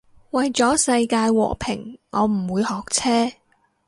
[0.31, 3.37] 為咗世界和平我唔會學車